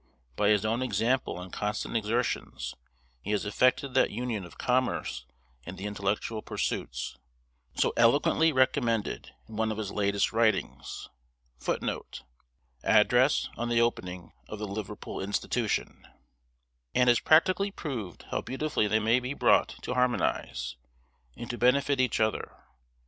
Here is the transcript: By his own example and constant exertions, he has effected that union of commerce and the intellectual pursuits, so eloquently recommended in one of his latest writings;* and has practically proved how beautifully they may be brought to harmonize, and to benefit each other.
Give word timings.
By 0.35 0.49
his 0.49 0.65
own 0.65 0.81
example 0.81 1.39
and 1.39 1.53
constant 1.53 1.95
exertions, 1.95 2.73
he 3.21 3.29
has 3.33 3.45
effected 3.45 3.93
that 3.93 4.09
union 4.09 4.45
of 4.45 4.57
commerce 4.57 5.27
and 5.63 5.77
the 5.77 5.85
intellectual 5.85 6.41
pursuits, 6.41 7.19
so 7.75 7.93
eloquently 7.95 8.51
recommended 8.51 9.35
in 9.47 9.57
one 9.57 9.71
of 9.71 9.77
his 9.77 9.91
latest 9.91 10.33
writings;* 10.33 11.07
and 11.67 11.83
has 11.83 12.21
practically 17.23 17.71
proved 17.71 18.25
how 18.31 18.41
beautifully 18.41 18.87
they 18.87 18.99
may 18.99 19.19
be 19.19 19.33
brought 19.35 19.75
to 19.83 19.93
harmonize, 19.93 20.77
and 21.37 21.47
to 21.51 21.59
benefit 21.59 22.01
each 22.01 22.19
other. 22.19 22.51